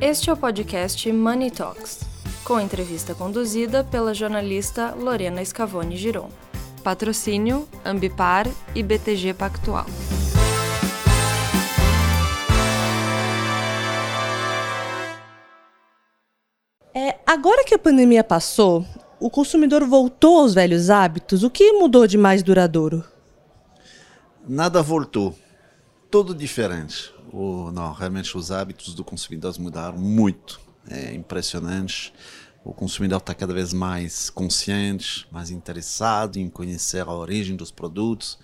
Este 0.00 0.30
é 0.30 0.32
o 0.32 0.36
podcast 0.36 1.10
Money 1.12 1.50
Talks, 1.50 2.04
com 2.44 2.60
entrevista 2.60 3.16
conduzida 3.16 3.82
pela 3.82 4.14
jornalista 4.14 4.94
Lorena 4.94 5.44
Scavone 5.44 5.96
Giron. 5.96 6.30
Patrocínio 6.84 7.68
Ambipar 7.84 8.46
e 8.76 8.82
BTG 8.84 9.34
Pactual. 9.34 9.86
É, 16.94 17.16
agora 17.26 17.64
que 17.64 17.74
a 17.74 17.78
pandemia 17.78 18.22
passou, 18.22 18.86
o 19.18 19.28
consumidor 19.28 19.84
voltou 19.84 20.38
aos 20.38 20.54
velhos 20.54 20.90
hábitos. 20.90 21.42
O 21.42 21.50
que 21.50 21.72
mudou 21.72 22.06
de 22.06 22.16
mais 22.16 22.40
duradouro? 22.44 23.02
Nada 24.48 24.80
voltou. 24.80 25.34
Tudo 26.10 26.34
diferente. 26.34 27.12
O, 27.32 27.70
não, 27.70 27.92
realmente 27.92 28.36
os 28.36 28.50
hábitos 28.50 28.94
do 28.94 29.04
consumidor 29.04 29.54
mudaram 29.58 29.98
muito. 29.98 30.58
É 30.88 31.12
impressionante. 31.14 32.12
O 32.64 32.72
consumidor 32.72 33.18
está 33.18 33.34
cada 33.34 33.52
vez 33.52 33.72
mais 33.72 34.30
consciente, 34.30 35.26
mais 35.30 35.50
interessado 35.50 36.38
em 36.38 36.48
conhecer 36.48 37.02
a 37.02 37.12
origem 37.12 37.56
dos 37.56 37.70
produtos, 37.70 38.38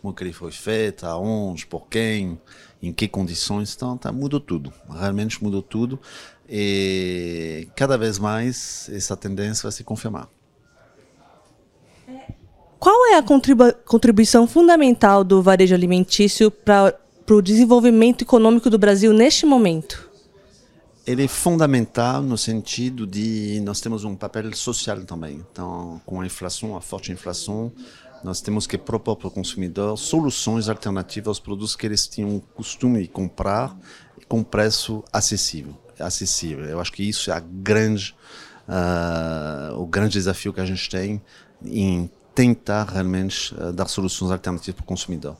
como 0.00 0.14
que 0.14 0.24
ele 0.24 0.32
foi 0.32 0.50
feito, 0.50 1.06
aonde, 1.06 1.66
por 1.66 1.86
quem, 1.88 2.40
em 2.82 2.92
que 2.92 3.06
condições. 3.06 3.74
Então, 3.74 3.98
tá, 3.98 4.10
mudou 4.10 4.40
tudo. 4.40 4.72
Realmente 4.88 5.42
mudou 5.42 5.62
tudo. 5.62 6.00
E 6.48 7.68
cada 7.76 7.96
vez 7.98 8.18
mais 8.18 8.88
essa 8.90 9.16
tendência 9.16 9.62
vai 9.62 9.72
se 9.72 9.84
confirmar. 9.84 10.28
Qual 12.78 13.12
é 13.12 13.18
a 13.18 13.22
contribu 13.22 13.74
contribuição 13.84 14.46
fundamental 14.46 15.22
do 15.22 15.42
varejo 15.42 15.74
alimentício 15.74 16.50
para 16.50 16.98
o 17.34 17.42
desenvolvimento 17.42 18.22
econômico 18.22 18.70
do 18.70 18.78
Brasil 18.78 19.12
neste 19.12 19.46
momento? 19.46 20.08
Ele 21.06 21.24
é 21.24 21.28
fundamental 21.28 22.22
no 22.22 22.36
sentido 22.36 23.06
de 23.06 23.60
nós 23.64 23.80
temos 23.80 24.04
um 24.04 24.14
papel 24.14 24.54
social 24.54 25.00
também. 25.02 25.44
Então, 25.50 26.00
com 26.04 26.20
a 26.20 26.26
inflação, 26.26 26.76
a 26.76 26.80
forte 26.80 27.10
inflação, 27.10 27.72
nós 28.22 28.40
temos 28.40 28.66
que 28.66 28.76
propor 28.76 29.16
para 29.16 29.28
o 29.28 29.30
consumidor 29.30 29.96
soluções 29.96 30.68
alternativas 30.68 31.28
aos 31.28 31.40
produtos 31.40 31.74
que 31.74 31.86
eles 31.86 32.06
tinham 32.06 32.40
costume 32.54 33.02
de 33.02 33.08
comprar 33.08 33.76
com 34.28 34.42
preço 34.42 35.02
acessível 35.12 35.74
acessível. 36.02 36.64
Eu 36.64 36.80
acho 36.80 36.92
que 36.92 37.02
isso 37.02 37.30
é 37.30 37.42
grande, 37.44 38.14
uh, 38.68 39.80
o 39.80 39.86
grande 39.86 40.12
desafio 40.12 40.52
que 40.52 40.60
a 40.60 40.66
gente 40.66 40.88
tem 40.88 41.20
em 41.64 42.10
tentar 42.34 42.84
realmente 42.84 43.54
uh, 43.54 43.72
dar 43.72 43.88
soluções 43.88 44.30
alternativas 44.30 44.74
para 44.74 44.84
o 44.84 44.86
consumidor. 44.86 45.36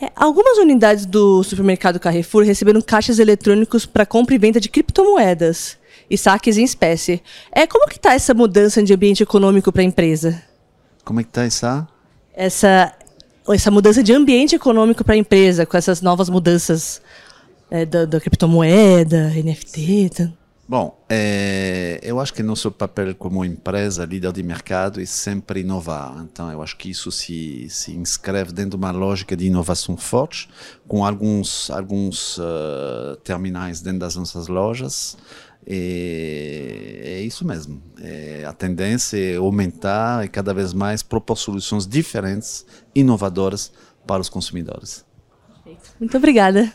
É, 0.00 0.10
algumas 0.16 0.56
unidades 0.56 1.04
do 1.04 1.42
supermercado 1.42 2.00
Carrefour 2.00 2.42
receberam 2.42 2.80
caixas 2.80 3.18
eletrônicos 3.18 3.84
para 3.84 4.06
compra 4.06 4.34
e 4.34 4.38
venda 4.38 4.58
de 4.58 4.68
criptomoedas 4.68 5.76
e 6.08 6.16
saques 6.16 6.56
em 6.56 6.64
espécie. 6.64 7.22
É, 7.52 7.66
como 7.66 7.86
que 7.86 7.96
está 7.96 8.14
essa 8.14 8.32
mudança 8.32 8.82
de 8.82 8.94
ambiente 8.94 9.22
econômico 9.22 9.70
para 9.70 9.82
a 9.82 9.84
empresa? 9.84 10.42
Como 11.04 11.20
é 11.20 11.22
que 11.22 11.28
está 11.28 11.44
essa? 11.44 11.88
Essa, 12.32 12.94
essa 13.48 13.70
mudança 13.70 14.02
de 14.02 14.12
ambiente 14.12 14.54
econômico 14.54 15.04
para 15.04 15.14
a 15.14 15.18
empresa, 15.18 15.66
com 15.66 15.76
essas 15.76 16.00
novas 16.00 16.30
mudanças 16.30 17.02
é, 17.70 17.84
da, 17.84 18.06
da, 18.06 18.20
criptomoeda, 18.20 19.30
NFT. 19.30 20.32
Bom, 20.70 21.04
é, 21.08 21.98
eu 22.00 22.20
acho 22.20 22.32
que 22.32 22.44
nosso 22.44 22.70
papel 22.70 23.12
como 23.16 23.44
empresa, 23.44 24.04
líder 24.04 24.30
de 24.30 24.40
mercado, 24.40 25.00
é 25.00 25.04
sempre 25.04 25.62
inovar. 25.62 26.24
Então, 26.30 26.48
eu 26.52 26.62
acho 26.62 26.76
que 26.76 26.88
isso 26.88 27.10
se, 27.10 27.68
se 27.68 27.90
inscreve 27.90 28.52
dentro 28.52 28.70
de 28.70 28.76
uma 28.76 28.92
lógica 28.92 29.36
de 29.36 29.46
inovação 29.46 29.96
forte, 29.96 30.48
com 30.86 31.04
alguns, 31.04 31.72
alguns 31.72 32.38
uh, 32.38 33.16
terminais 33.24 33.80
dentro 33.80 33.98
das 33.98 34.14
nossas 34.14 34.46
lojas. 34.46 35.18
E 35.66 37.00
é 37.02 37.20
isso 37.20 37.44
mesmo. 37.44 37.82
É, 38.00 38.44
a 38.46 38.52
tendência 38.52 39.18
é 39.18 39.38
aumentar 39.38 40.24
e 40.24 40.28
cada 40.28 40.54
vez 40.54 40.72
mais 40.72 41.02
propor 41.02 41.34
soluções 41.34 41.84
diferentes, 41.84 42.64
inovadoras 42.94 43.72
para 44.06 44.20
os 44.20 44.28
consumidores. 44.28 45.04
Muito 45.98 46.16
obrigada. 46.16 46.72